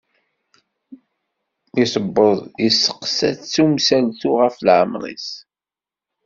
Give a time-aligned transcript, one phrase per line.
[1.73, 5.27] Mi tiweḍ yesteqsa-tt-id umsaltu ɣef laɛmar-is.